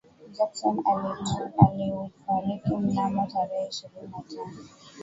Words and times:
Jackson 0.31 0.83
alikufariki 0.85 2.75
mnamo 2.75 3.27
tarehe 3.33 3.67
ishirini 3.69 4.07
na 4.11 4.23
tano 4.35 4.53